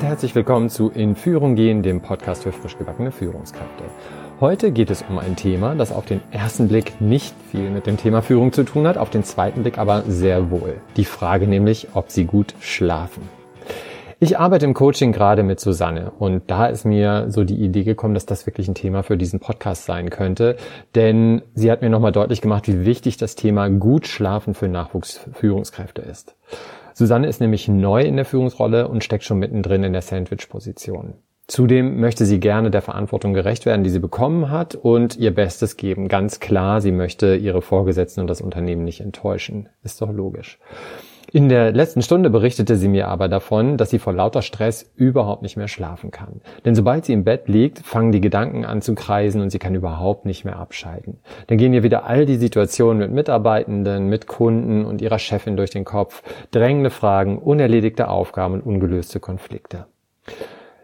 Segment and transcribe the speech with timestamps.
[0.00, 3.84] und herzlich willkommen zu In Führung gehen, dem Podcast für frisch gebackene Führungskräfte.
[4.40, 7.98] Heute geht es um ein Thema, das auf den ersten Blick nicht viel mit dem
[7.98, 10.80] Thema Führung zu tun hat, auf den zweiten Blick aber sehr wohl.
[10.96, 13.28] Die Frage nämlich, ob Sie gut schlafen.
[14.20, 18.14] Ich arbeite im Coaching gerade mit Susanne und da ist mir so die Idee gekommen,
[18.14, 20.56] dass das wirklich ein Thema für diesen Podcast sein könnte,
[20.94, 26.00] denn sie hat mir nochmal deutlich gemacht, wie wichtig das Thema gut schlafen für Nachwuchsführungskräfte
[26.00, 26.36] ist.
[26.94, 31.14] Susanne ist nämlich neu in der Führungsrolle und steckt schon mittendrin in der Sandwich-Position.
[31.50, 35.76] Zudem möchte sie gerne der Verantwortung gerecht werden, die sie bekommen hat und ihr Bestes
[35.76, 36.06] geben.
[36.06, 39.68] Ganz klar, sie möchte ihre Vorgesetzten und das Unternehmen nicht enttäuschen.
[39.82, 40.60] Ist doch logisch.
[41.32, 45.42] In der letzten Stunde berichtete sie mir aber davon, dass sie vor lauter Stress überhaupt
[45.42, 46.40] nicht mehr schlafen kann.
[46.64, 49.76] Denn sobald sie im Bett liegt, fangen die Gedanken an zu kreisen und sie kann
[49.76, 51.20] überhaupt nicht mehr abschalten.
[51.46, 55.70] Dann gehen ihr wieder all die Situationen mit Mitarbeitenden, mit Kunden und ihrer Chefin durch
[55.70, 59.86] den Kopf, drängende Fragen, unerledigte Aufgaben und ungelöste Konflikte.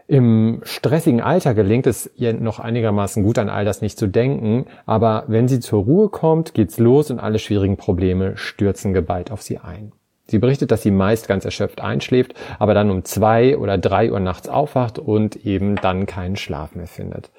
[0.07, 4.67] Im stressigen Alter gelingt es ihr noch einigermaßen gut an all das nicht zu denken,
[4.85, 9.43] aber wenn sie zur Ruhe kommt, geht's los und alle schwierigen Probleme stürzen geballt auf
[9.43, 9.91] sie ein.
[10.29, 14.19] Sie berichtet, dass sie meist ganz erschöpft einschläft, aber dann um zwei oder drei Uhr
[14.19, 17.31] nachts aufwacht und eben dann keinen Schlaf mehr findet.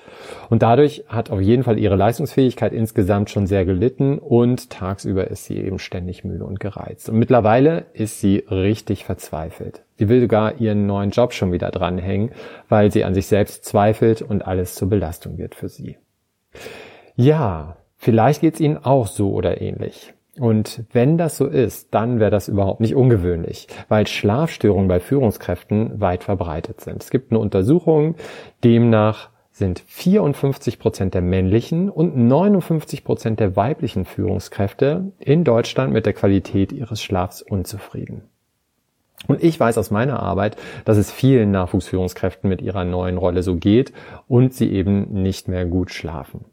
[0.50, 5.46] Und dadurch hat auf jeden Fall ihre Leistungsfähigkeit insgesamt schon sehr gelitten und tagsüber ist
[5.46, 7.10] sie eben ständig müde und gereizt.
[7.10, 9.84] Und mittlerweile ist sie richtig verzweifelt.
[9.98, 12.32] Sie will sogar ihren neuen Job schon wieder dranhängen,
[12.70, 15.98] weil sie an sich selbst zweifelt und alles zur Belastung wird für sie.
[17.16, 20.14] Ja, vielleicht geht's Ihnen auch so oder ähnlich.
[20.40, 26.00] Und wenn das so ist, dann wäre das überhaupt nicht ungewöhnlich, weil Schlafstörungen bei Führungskräften
[26.00, 27.02] weit verbreitet sind.
[27.02, 28.16] Es gibt eine Untersuchung,
[28.64, 36.06] demnach sind 54 Prozent der männlichen und 59 Prozent der weiblichen Führungskräfte in Deutschland mit
[36.06, 38.22] der Qualität ihres Schlafs unzufrieden.
[39.28, 43.56] Und ich weiß aus meiner Arbeit, dass es vielen Nachwuchsführungskräften mit ihrer neuen Rolle so
[43.56, 43.92] geht
[44.28, 46.46] und sie eben nicht mehr gut schlafen.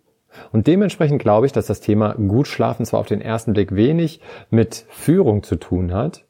[0.53, 4.21] Und dementsprechend glaube ich, dass das Thema gut schlafen zwar auf den ersten Blick wenig
[4.50, 6.25] mit Führung zu tun hat,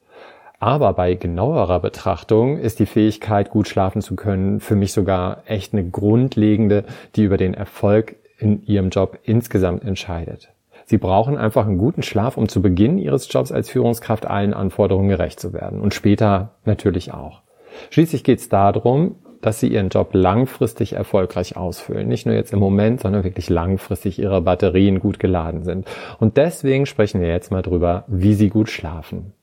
[0.64, 5.74] aber bei genauerer Betrachtung ist die Fähigkeit, gut schlafen zu können, für mich sogar echt
[5.74, 6.84] eine grundlegende,
[7.16, 10.54] die über den Erfolg in ihrem Job insgesamt entscheidet.
[10.86, 15.08] Sie brauchen einfach einen guten Schlaf, um zu Beginn ihres Jobs als Führungskraft allen Anforderungen
[15.08, 17.42] gerecht zu werden und später natürlich auch.
[17.90, 22.08] Schließlich geht es darum, dass sie ihren Job langfristig erfolgreich ausfüllen.
[22.08, 25.86] Nicht nur jetzt im Moment, sondern wirklich langfristig ihre Batterien gut geladen sind.
[26.18, 29.34] Und deswegen sprechen wir jetzt mal drüber, wie sie gut schlafen.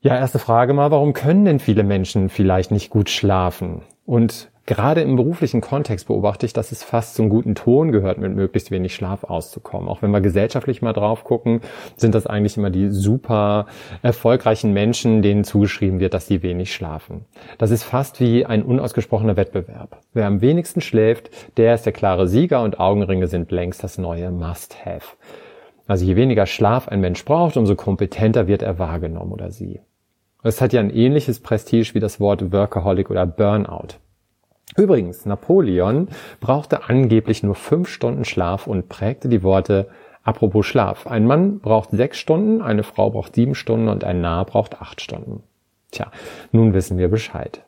[0.00, 3.82] Ja, erste Frage mal, warum können denn viele Menschen vielleicht nicht gut schlafen?
[4.04, 8.34] Und Gerade im beruflichen Kontext beobachte ich, dass es fast zum guten Ton gehört, mit
[8.34, 9.88] möglichst wenig Schlaf auszukommen.
[9.88, 11.60] Auch wenn wir gesellschaftlich mal drauf gucken,
[11.96, 13.66] sind das eigentlich immer die super
[14.02, 17.24] erfolgreichen Menschen, denen zugeschrieben wird, dass sie wenig schlafen.
[17.58, 20.00] Das ist fast wie ein unausgesprochener Wettbewerb.
[20.12, 24.32] Wer am wenigsten schläft, der ist der klare Sieger und Augenringe sind längst das neue
[24.32, 25.16] Must-Have.
[25.86, 29.80] Also je weniger Schlaf ein Mensch braucht, umso kompetenter wird er wahrgenommen oder sie.
[30.42, 33.98] Es hat ja ein ähnliches Prestige wie das Wort Workaholic oder Burnout.
[34.74, 36.08] Übrigens, Napoleon
[36.40, 39.88] brauchte angeblich nur fünf Stunden Schlaf und prägte die Worte
[40.22, 41.06] Apropos Schlaf.
[41.06, 45.00] Ein Mann braucht sechs Stunden, eine Frau braucht sieben Stunden und ein Narr braucht acht
[45.00, 45.44] Stunden.
[45.92, 46.10] Tja,
[46.50, 47.62] nun wissen wir Bescheid.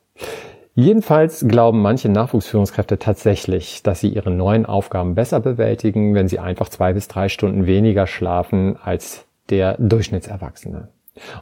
[0.75, 6.69] Jedenfalls glauben manche Nachwuchsführungskräfte tatsächlich, dass sie ihre neuen Aufgaben besser bewältigen, wenn sie einfach
[6.69, 10.89] zwei bis drei Stunden weniger schlafen als der Durchschnittserwachsene.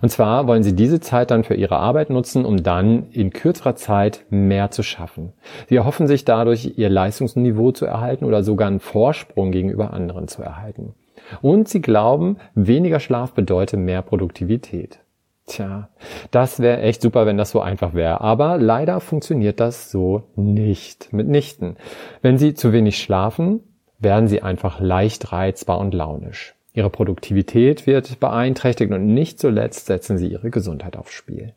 [0.02, 3.76] Und zwar wollen sie diese Zeit dann für ihre Arbeit nutzen, um dann in kürzerer
[3.76, 5.32] Zeit mehr zu schaffen.
[5.68, 10.42] Sie erhoffen sich dadurch, ihr Leistungsniveau zu erhalten oder sogar einen Vorsprung gegenüber anderen zu
[10.42, 10.94] erhalten.
[11.42, 15.00] Und sie glauben, weniger Schlaf bedeutet mehr Produktivität.
[15.46, 15.88] Tja,
[16.32, 18.20] das wäre echt super, wenn das so einfach wäre.
[18.20, 21.12] Aber leider funktioniert das so nicht.
[21.12, 21.76] Mitnichten.
[22.20, 23.60] Wenn Sie zu wenig schlafen,
[23.98, 26.55] werden Sie einfach leicht reizbar und launisch.
[26.76, 31.54] Ihre Produktivität wird beeinträchtigt und nicht zuletzt setzen sie ihre Gesundheit aufs Spiel.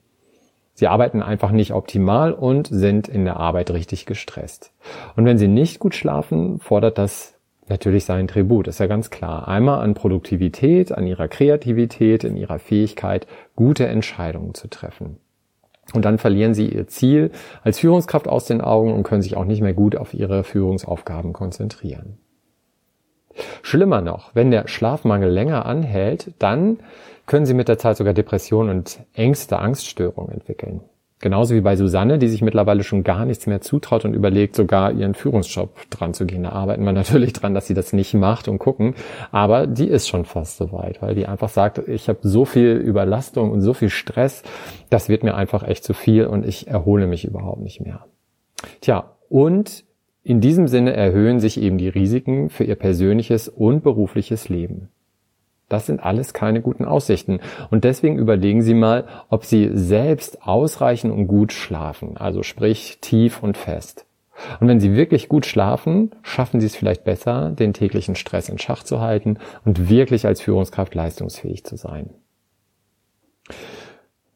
[0.74, 4.72] Sie arbeiten einfach nicht optimal und sind in der Arbeit richtig gestresst.
[5.18, 7.38] Und wenn sie nicht gut schlafen, fordert das
[7.68, 9.50] natürlich seinen Tribut, ist ja ganz klar.
[9.50, 13.28] Einmal an Produktivität, an ihrer Kreativität, in ihrer Fähigkeit,
[13.58, 15.18] gute Entscheidungen zu treffen.
[15.94, 17.32] Und dann verlieren sie ihr Ziel
[17.62, 21.34] als Führungskraft aus den Augen und können sich auch nicht mehr gut auf ihre Führungsaufgaben
[21.34, 22.20] konzentrieren.
[23.62, 26.80] Schlimmer noch, wenn der Schlafmangel länger anhält, dann
[27.26, 30.82] können Sie mit der Zeit sogar Depressionen und Ängste, Angststörungen entwickeln.
[31.22, 34.94] Genauso wie bei Susanne, die sich mittlerweile schon gar nichts mehr zutraut und überlegt, sogar
[34.94, 36.44] ihren Führungsjob dran zu gehen.
[36.44, 38.96] Da arbeiten wir natürlich dran, dass sie das nicht macht und gucken.
[39.32, 42.72] Aber die ist schon fast so weit, weil die einfach sagt, ich habe so viel
[42.72, 44.44] Überlastung und so viel Stress,
[44.90, 48.06] das wird mir einfach echt zu viel und ich erhole mich überhaupt nicht mehr.
[48.80, 49.84] Tja, und
[50.30, 54.90] in diesem Sinne erhöhen sich eben die Risiken für ihr persönliches und berufliches Leben.
[55.70, 57.40] Das sind alles keine guten Aussichten.
[57.72, 62.16] Und deswegen überlegen Sie mal, ob Sie selbst ausreichend und gut schlafen.
[62.16, 64.06] Also sprich tief und fest.
[64.60, 68.60] Und wenn Sie wirklich gut schlafen, schaffen Sie es vielleicht besser, den täglichen Stress in
[68.60, 72.12] Schach zu halten und wirklich als Führungskraft leistungsfähig zu sein.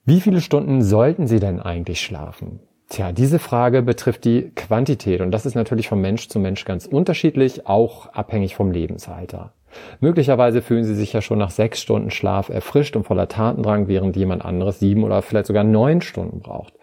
[0.05, 2.61] Wie viele Stunden sollten Sie denn eigentlich schlafen?
[2.93, 6.85] Tja, diese Frage betrifft die Quantität und das ist natürlich von Mensch zu Mensch ganz
[6.85, 9.51] unterschiedlich, auch abhängig vom Lebensalter.
[9.99, 14.15] Möglicherweise fühlen Sie sich ja schon nach sechs Stunden Schlaf erfrischt und voller Tatendrang, während
[14.15, 16.75] jemand anderes sieben oder vielleicht sogar neun Stunden braucht.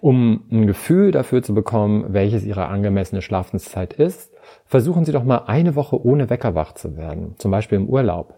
[0.00, 4.32] Um ein Gefühl dafür zu bekommen, welches Ihre angemessene Schlafenszeit ist,
[4.64, 8.32] versuchen Sie doch mal eine Woche ohne Wecker wach zu werden, zum Beispiel im Urlaub.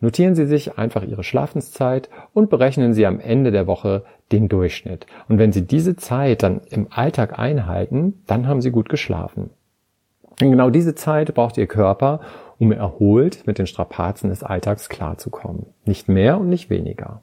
[0.00, 5.06] Notieren Sie sich einfach Ihre Schlafenszeit und berechnen Sie am Ende der Woche den Durchschnitt.
[5.28, 9.50] Und wenn Sie diese Zeit dann im Alltag einhalten, dann haben Sie gut geschlafen.
[10.40, 12.20] Und genau diese Zeit braucht Ihr Körper,
[12.58, 15.66] um erholt mit den Strapazen des Alltags klarzukommen.
[15.84, 17.22] Nicht mehr und nicht weniger.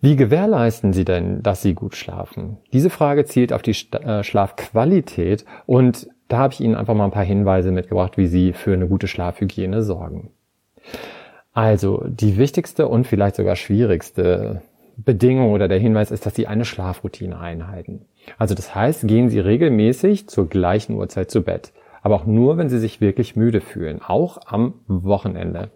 [0.00, 2.58] Wie gewährleisten Sie denn, dass Sie gut schlafen?
[2.72, 7.10] Diese Frage zielt auf die äh, Schlafqualität und da habe ich Ihnen einfach mal ein
[7.10, 10.30] paar Hinweise mitgebracht, wie Sie für eine gute Schlafhygiene sorgen.
[11.52, 14.62] Also die wichtigste und vielleicht sogar schwierigste
[14.98, 18.06] Bedingung oder der Hinweis ist, dass Sie eine Schlafroutine einhalten.
[18.36, 21.72] Also das heißt, gehen Sie regelmäßig zur gleichen Uhrzeit zu Bett
[22.02, 25.70] aber auch nur, wenn Sie sich wirklich müde fühlen, auch am Wochenende.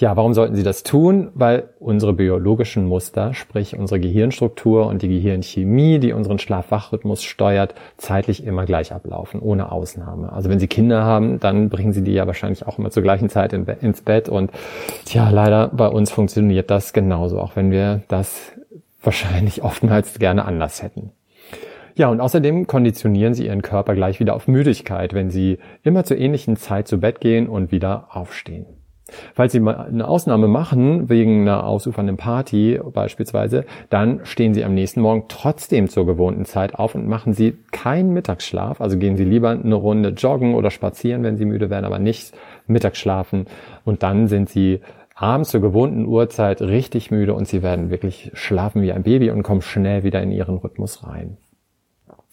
[0.00, 1.32] Ja, warum sollten Sie das tun?
[1.34, 8.46] Weil unsere biologischen Muster, sprich unsere Gehirnstruktur und die Gehirnchemie, die unseren Schlaf-Wach-Rhythmus steuert, zeitlich
[8.46, 10.32] immer gleich ablaufen, ohne Ausnahme.
[10.32, 13.28] Also wenn Sie Kinder haben, dann bringen Sie die ja wahrscheinlich auch immer zur gleichen
[13.28, 14.52] Zeit in, ins Bett und
[15.04, 18.52] tja, leider bei uns funktioniert das genauso, auch wenn wir das
[19.02, 21.10] wahrscheinlich oftmals gerne anders hätten.
[21.96, 26.18] Ja, und außerdem konditionieren sie ihren Körper gleich wieder auf Müdigkeit, wenn sie immer zur
[26.18, 28.66] ähnlichen Zeit zu Bett gehen und wieder aufstehen.
[29.34, 34.74] Falls Sie mal eine Ausnahme machen, wegen einer ausufernden Party beispielsweise, dann stehen Sie am
[34.74, 38.80] nächsten Morgen trotzdem zur gewohnten Zeit auf und machen Sie keinen Mittagsschlaf.
[38.80, 42.32] Also gehen Sie lieber eine Runde joggen oder spazieren, wenn Sie müde werden, aber nicht
[42.66, 43.46] Mittagsschlafen.
[43.84, 44.80] Und dann sind Sie
[45.14, 49.42] abends zur gewohnten Uhrzeit richtig müde und Sie werden wirklich schlafen wie ein Baby und
[49.42, 51.38] kommen schnell wieder in Ihren Rhythmus rein.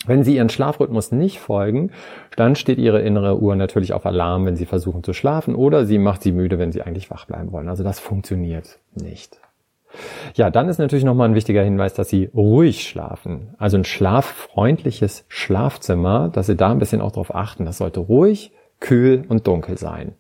[0.06, 1.92] Wenn Sie Ihren Schlafrhythmus nicht folgen,
[2.36, 5.98] dann steht Ihre innere Uhr natürlich auf Alarm, wenn Sie versuchen zu schlafen oder sie
[5.98, 7.70] macht Sie müde, wenn Sie eigentlich wach bleiben wollen.
[7.70, 9.40] Also das funktioniert nicht.
[10.36, 13.56] Ja, dann ist natürlich nochmal ein wichtiger Hinweis, dass Sie ruhig schlafen.
[13.58, 17.66] Also ein schlaffreundliches Schlafzimmer, dass Sie da ein bisschen auch darauf achten.
[17.66, 20.14] Das sollte ruhig, kühl und dunkel sein.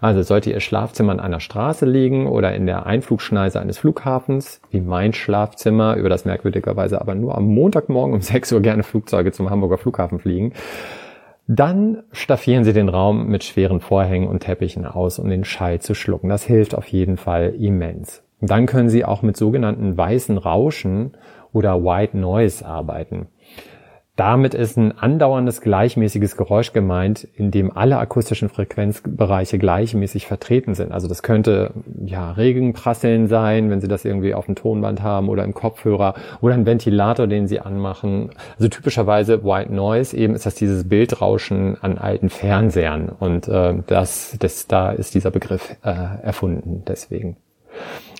[0.00, 4.80] Also sollte Ihr Schlafzimmer an einer Straße liegen oder in der Einflugschneise eines Flughafens, wie
[4.80, 9.50] mein Schlafzimmer, über das merkwürdigerweise aber nur am Montagmorgen um 6 Uhr gerne Flugzeuge zum
[9.50, 10.52] Hamburger Flughafen fliegen,
[11.46, 15.94] dann staffieren Sie den Raum mit schweren Vorhängen und Teppichen aus, um den Schall zu
[15.94, 16.28] schlucken.
[16.28, 18.22] Das hilft auf jeden Fall immens.
[18.40, 21.16] dann können Sie auch mit sogenannten weißen Rauschen
[21.52, 23.28] oder White Noise arbeiten.
[24.18, 30.90] Damit ist ein andauerndes gleichmäßiges Geräusch gemeint, in dem alle akustischen Frequenzbereiche gleichmäßig vertreten sind.
[30.90, 31.70] Also das könnte
[32.04, 36.54] ja Regenprasseln sein, wenn Sie das irgendwie auf dem Tonband haben oder im Kopfhörer oder
[36.54, 38.30] ein Ventilator, den Sie anmachen.
[38.56, 44.34] Also typischerweise White Noise eben ist das dieses Bildrauschen an alten Fernsehern und äh, das,
[44.40, 45.92] das da ist dieser Begriff äh,
[46.24, 47.36] erfunden deswegen.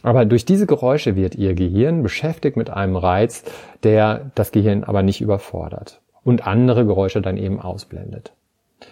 [0.02, 3.44] Aber durch diese Geräusche wird Ihr Gehirn beschäftigt mit einem Reiz,
[3.82, 8.32] der das Gehirn aber nicht überfordert und andere Geräusche dann eben ausblendet.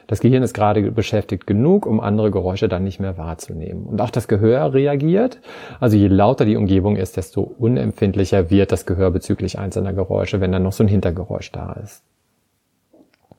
[0.08, 3.84] Das Gehirn ist gerade beschäftigt genug, um andere Geräusche dann nicht mehr wahrzunehmen.
[3.84, 5.40] Und auch das Gehör reagiert.
[5.80, 10.52] Also je lauter die Umgebung ist, desto unempfindlicher wird das Gehör bezüglich einzelner Geräusche, wenn
[10.52, 12.02] dann noch so ein Hintergeräusch da ist.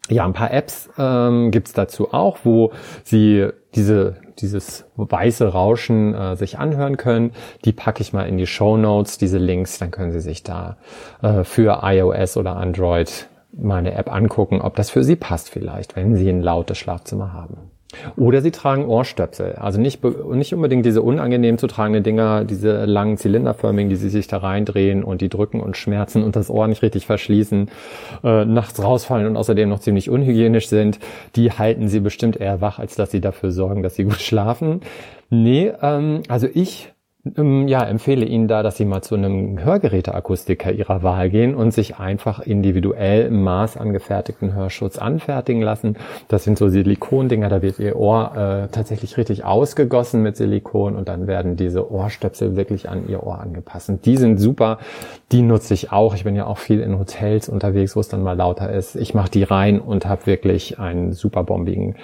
[0.10, 2.72] Ja, ein paar Apps ähm, gibt's dazu auch, wo
[3.04, 7.32] Sie diese, dieses weiße Rauschen äh, sich anhören können.
[7.66, 10.78] Die packe ich mal in die Show Notes, diese Links, dann können Sie sich da
[11.22, 15.96] äh, für iOS oder Android mal eine App angucken, ob das für Sie passt vielleicht,
[15.96, 17.72] wenn Sie ein lautes Schlafzimmer haben.
[18.18, 19.54] Oder sie tragen Ohrstöpsel.
[19.54, 24.28] Also nicht, nicht unbedingt diese unangenehm zu tragenden Dinger, diese langen zylinderförmigen, die sie sich
[24.28, 27.70] da reindrehen und die drücken und schmerzen und das Ohr nicht richtig verschließen,
[28.24, 31.00] äh, nachts rausfallen und außerdem noch ziemlich unhygienisch sind.
[31.36, 34.82] Die halten sie bestimmt eher wach, als dass sie dafür sorgen, dass sie gut schlafen.
[35.30, 36.94] Nee, ähm, also ich
[37.38, 41.72] ähm, ja, empfehle Ihnen da, dass Sie mal zu einem Hörgeräteakustiker Ihrer Wahl gehen und
[41.72, 45.98] sich einfach individuell im Maß angefertigten Hörschutz anfertigen lassen.
[46.28, 51.08] Das sind so Silikondinger, da wird Ihr Ohr äh, tatsächlich richtig ausgegossen mit Silikon und
[51.08, 53.90] dann werden diese Ohrstöpsel wirklich an Ihr Ohr angepasst.
[53.90, 54.80] Und die sind super,
[55.32, 56.16] die nutze ich auch.
[56.16, 58.96] Ich bin ja auch viel in Hotels unterwegs, wo es dann mal lauter ist.
[58.96, 61.96] Ich mache die rein und habe wirklich einen super bombigen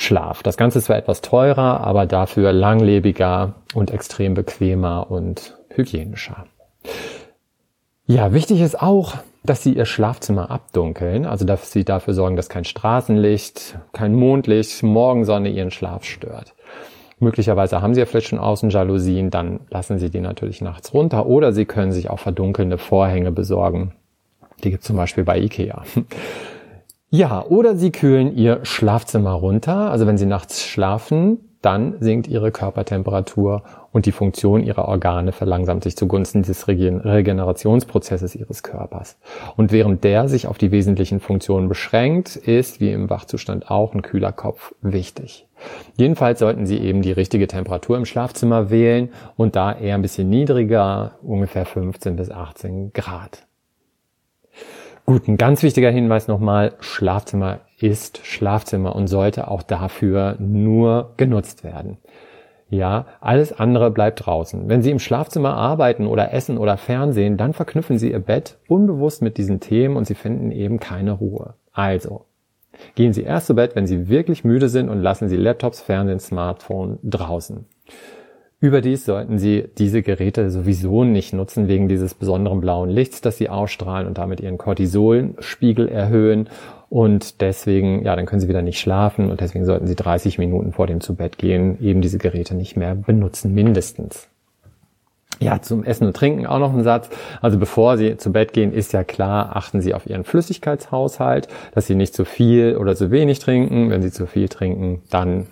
[0.00, 0.44] Schlaf.
[0.44, 6.46] Das Ganze ist zwar etwas teurer, aber dafür langlebiger und extrem bequemer und hygienischer.
[8.06, 12.48] Ja, wichtig ist auch, dass Sie Ihr Schlafzimmer abdunkeln, also dass Sie dafür sorgen, dass
[12.48, 16.54] kein Straßenlicht, kein Mondlicht, Morgensonne Ihren Schlaf stört.
[17.18, 21.52] Möglicherweise haben Sie ja vielleicht schon Außenjalousien, dann lassen Sie die natürlich nachts runter oder
[21.52, 23.94] Sie können sich auch verdunkelnde Vorhänge besorgen.
[24.62, 25.82] Die gibt zum Beispiel bei Ikea.
[27.10, 29.90] Ja, oder Sie kühlen Ihr Schlafzimmer runter.
[29.90, 33.62] Also wenn Sie nachts schlafen, dann sinkt Ihre Körpertemperatur
[33.92, 39.16] und die Funktion Ihrer Organe verlangsamt sich zugunsten des Regenerationsprozesses Ihres Körpers.
[39.56, 44.02] Und während der sich auf die wesentlichen Funktionen beschränkt, ist, wie im Wachzustand auch, ein
[44.02, 45.48] kühler Kopf wichtig.
[45.96, 50.28] Jedenfalls sollten Sie eben die richtige Temperatur im Schlafzimmer wählen und da eher ein bisschen
[50.28, 53.46] niedriger, ungefähr 15 bis 18 Grad.
[55.08, 61.64] Gut, ein ganz wichtiger Hinweis nochmal, Schlafzimmer ist Schlafzimmer und sollte auch dafür nur genutzt
[61.64, 61.96] werden.
[62.68, 64.68] Ja, alles andere bleibt draußen.
[64.68, 69.22] Wenn Sie im Schlafzimmer arbeiten oder essen oder Fernsehen, dann verknüpfen Sie Ihr Bett unbewusst
[69.22, 71.54] mit diesen Themen und Sie finden eben keine Ruhe.
[71.72, 72.26] Also,
[72.94, 76.20] gehen Sie erst zu Bett, wenn Sie wirklich müde sind und lassen Sie Laptops, Fernsehen,
[76.20, 77.64] Smartphone draußen.
[78.60, 83.48] Überdies sollten Sie diese Geräte sowieso nicht nutzen wegen dieses besonderen blauen Lichts, das sie
[83.48, 86.48] ausstrahlen und damit ihren Cortisolspiegel erhöhen.
[86.90, 90.72] Und deswegen, ja, dann können Sie wieder nicht schlafen und deswegen sollten Sie 30 Minuten
[90.72, 94.28] vor dem zu Bett gehen eben diese Geräte nicht mehr benutzen, mindestens.
[95.38, 97.10] Ja, zum Essen und Trinken auch noch ein Satz.
[97.40, 101.86] Also bevor Sie zu Bett gehen, ist ja klar, achten Sie auf Ihren Flüssigkeitshaushalt, dass
[101.86, 103.90] Sie nicht zu viel oder zu wenig trinken.
[103.90, 105.46] Wenn Sie zu viel trinken, dann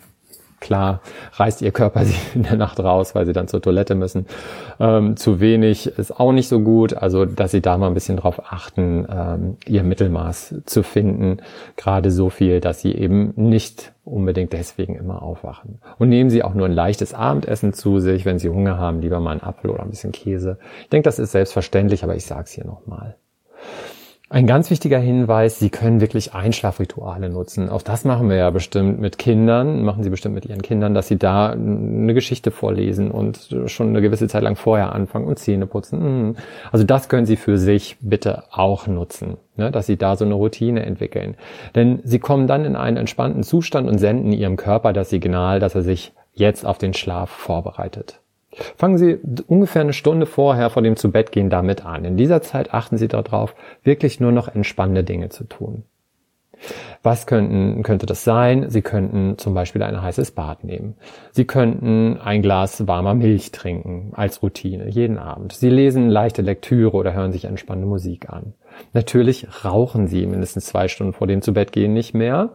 [0.60, 1.00] Klar
[1.34, 4.26] reißt ihr Körper sie in der Nacht raus, weil sie dann zur Toilette müssen.
[4.80, 6.94] Ähm, zu wenig ist auch nicht so gut.
[6.94, 11.38] Also, dass sie da mal ein bisschen drauf achten, ähm, ihr Mittelmaß zu finden.
[11.76, 15.80] Gerade so viel, dass sie eben nicht unbedingt deswegen immer aufwachen.
[15.98, 18.24] Und nehmen Sie auch nur ein leichtes Abendessen zu sich.
[18.24, 20.58] Wenn Sie Hunger haben, lieber mal einen Apfel oder ein bisschen Käse.
[20.82, 23.16] Ich denke, das ist selbstverständlich, aber ich sage es hier nochmal.
[24.28, 27.68] Ein ganz wichtiger Hinweis, Sie können wirklich Einschlafrituale nutzen.
[27.68, 31.06] Auch das machen wir ja bestimmt mit Kindern, machen Sie bestimmt mit Ihren Kindern, dass
[31.06, 35.68] Sie da eine Geschichte vorlesen und schon eine gewisse Zeit lang vorher anfangen und Zähne
[35.68, 36.00] putzen.
[36.00, 36.36] Mhm.
[36.72, 40.34] Also das können Sie für sich bitte auch nutzen, ne, dass Sie da so eine
[40.34, 41.36] Routine entwickeln.
[41.76, 45.76] Denn Sie kommen dann in einen entspannten Zustand und senden Ihrem Körper das Signal, dass
[45.76, 48.20] er sich jetzt auf den Schlaf vorbereitet.
[48.76, 52.04] Fangen Sie ungefähr eine Stunde vorher vor dem Zubettgehen damit an.
[52.04, 55.84] In dieser Zeit achten Sie darauf, wirklich nur noch entspannende Dinge zu tun.
[57.02, 58.70] Was könnten, könnte das sein?
[58.70, 60.96] Sie könnten zum Beispiel ein heißes Bad nehmen.
[61.30, 65.52] Sie könnten ein Glas warmer Milch trinken als Routine jeden Abend.
[65.52, 68.54] Sie lesen leichte Lektüre oder hören sich entspannende Musik an.
[68.92, 72.50] Natürlich rauchen sie mindestens zwei Stunden vor dem Zubettgehen nicht mehr,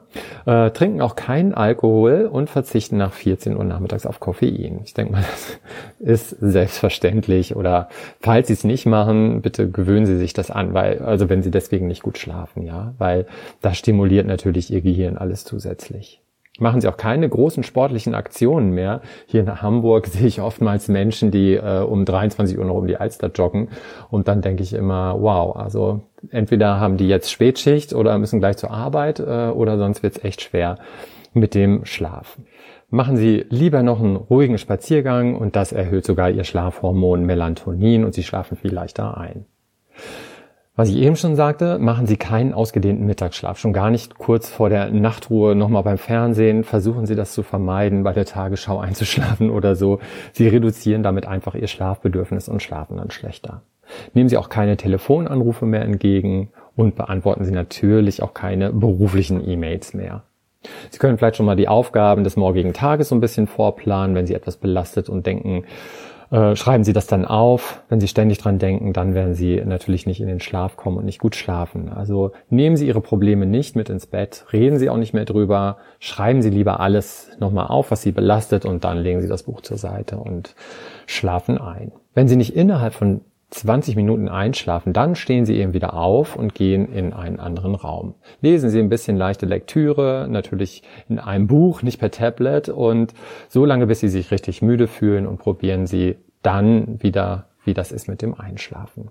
[0.45, 4.81] äh, trinken auch keinen Alkohol und verzichten nach 14 Uhr nachmittags auf Koffein.
[4.83, 5.23] Ich denke mal,
[5.99, 7.55] das ist selbstverständlich.
[7.55, 11.43] Oder falls sie es nicht machen, bitte gewöhnen Sie sich das an, weil, also wenn
[11.43, 13.25] Sie deswegen nicht gut schlafen, ja, weil
[13.61, 16.21] das stimuliert natürlich Ihr Gehirn alles zusätzlich
[16.61, 19.01] machen sie auch keine großen sportlichen Aktionen mehr.
[19.25, 22.97] Hier in Hamburg sehe ich oftmals Menschen, die äh, um 23 Uhr noch um die
[22.97, 23.69] Alster joggen.
[24.09, 28.57] Und dann denke ich immer, wow, also entweder haben die jetzt Spätschicht oder müssen gleich
[28.57, 30.77] zur Arbeit äh, oder sonst wird es echt schwer
[31.33, 32.37] mit dem Schlaf.
[32.89, 38.13] Machen Sie lieber noch einen ruhigen Spaziergang und das erhöht sogar Ihr Schlafhormon Melatonin und
[38.13, 39.45] Sie schlafen viel leichter ein.
[40.81, 43.59] Was ich eben schon sagte, machen Sie keinen ausgedehnten Mittagsschlaf.
[43.59, 46.63] Schon gar nicht kurz vor der Nachtruhe nochmal beim Fernsehen.
[46.63, 49.99] Versuchen Sie das zu vermeiden, bei der Tagesschau einzuschlafen oder so.
[50.31, 53.61] Sie reduzieren damit einfach Ihr Schlafbedürfnis und schlafen dann schlechter.
[54.15, 59.93] Nehmen Sie auch keine Telefonanrufe mehr entgegen und beantworten Sie natürlich auch keine beruflichen E-Mails
[59.93, 60.23] mehr.
[60.89, 64.25] Sie können vielleicht schon mal die Aufgaben des morgigen Tages so ein bisschen vorplanen, wenn
[64.25, 65.63] Sie etwas belastet und denken,
[66.31, 67.83] äh, schreiben Sie das dann auf.
[67.89, 71.05] Wenn Sie ständig dran denken, dann werden Sie natürlich nicht in den Schlaf kommen und
[71.05, 71.89] nicht gut schlafen.
[71.89, 75.77] Also nehmen Sie Ihre Probleme nicht mit ins Bett, reden Sie auch nicht mehr drüber,
[75.99, 79.61] schreiben Sie lieber alles nochmal auf, was Sie belastet und dann legen Sie das Buch
[79.61, 80.55] zur Seite und
[81.05, 81.91] schlafen ein.
[82.13, 83.21] Wenn Sie nicht innerhalb von
[83.51, 88.15] 20 Minuten einschlafen, dann stehen Sie eben wieder auf und gehen in einen anderen Raum.
[88.41, 93.13] Lesen Sie ein bisschen leichte Lektüre, natürlich in einem Buch, nicht per Tablet und
[93.49, 97.91] so lange, bis Sie sich richtig müde fühlen und probieren Sie dann wieder, wie das
[97.91, 99.09] ist mit dem Einschlafen.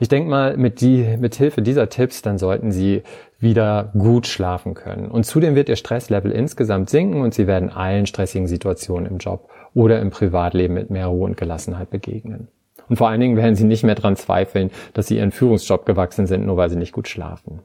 [0.00, 3.02] Ich denke mal, mit, die, mit Hilfe dieser Tipps, dann sollten Sie
[3.38, 5.08] wieder gut schlafen können.
[5.08, 9.50] Und zudem wird Ihr Stresslevel insgesamt sinken und Sie werden allen stressigen Situationen im Job
[9.74, 12.48] oder im Privatleben mit mehr Ruhe und Gelassenheit begegnen.
[12.88, 16.26] Und vor allen Dingen werden Sie nicht mehr daran zweifeln, dass Sie Ihren Führungsjob gewachsen
[16.26, 17.60] sind, nur weil Sie nicht gut schlafen.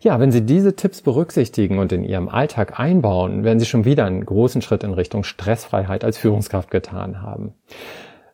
[0.00, 4.06] Ja, wenn Sie diese Tipps berücksichtigen und in Ihrem Alltag einbauen, werden Sie schon wieder
[4.06, 7.52] einen großen Schritt in Richtung Stressfreiheit als Führungskraft getan haben.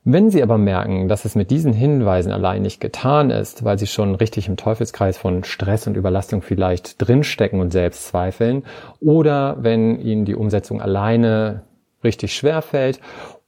[0.08, 3.88] Wenn Sie aber merken, dass es mit diesen Hinweisen allein nicht getan ist, weil Sie
[3.88, 8.62] schon richtig im Teufelskreis von Stress und Überlastung vielleicht drinstecken und selbst zweifeln,
[9.00, 11.62] oder wenn Ihnen die Umsetzung alleine
[12.04, 13.00] richtig schwer fällt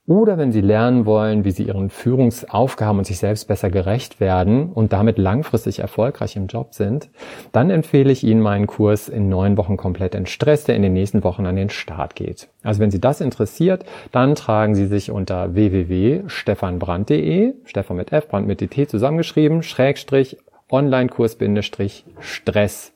[0.08, 4.72] oder wenn Sie lernen wollen, wie Sie Ihren Führungsaufgaben und sich selbst besser gerecht werden
[4.72, 7.10] und damit langfristig erfolgreich im Job sind,
[7.52, 11.22] dann empfehle ich Ihnen meinen Kurs in neun Wochen komplett entstresst, der in den nächsten
[11.24, 12.48] Wochen an den Start geht.
[12.62, 18.46] Also wenn Sie das interessiert, dann tragen Sie sich unter www.stefanbrand.de, Stefan mit F, Brand
[18.46, 20.38] mit DT zusammengeschrieben, Schrägstrich,
[20.70, 22.94] Online-Kurs Bindestrich, Stress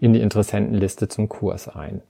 [0.00, 2.00] in die Interessentenliste zum Kurs ein.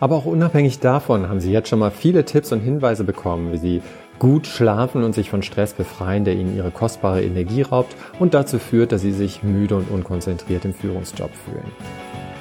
[0.00, 3.58] Aber auch unabhängig davon haben Sie jetzt schon mal viele Tipps und Hinweise bekommen, wie
[3.58, 3.82] Sie
[4.18, 8.58] gut schlafen und sich von Stress befreien, der Ihnen Ihre kostbare Energie raubt und dazu
[8.58, 11.70] führt, dass Sie sich müde und unkonzentriert im Führungsjob fühlen.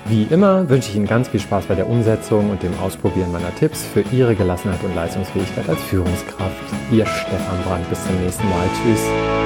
[0.09, 3.53] Wie immer wünsche ich Ihnen ganz viel Spaß bei der Umsetzung und dem Ausprobieren meiner
[3.55, 6.55] Tipps für Ihre Gelassenheit und Leistungsfähigkeit als Führungskraft.
[6.91, 7.89] Ihr Stefan Brandt.
[7.89, 8.67] Bis zum nächsten Mal.
[8.83, 9.36] Tschüss.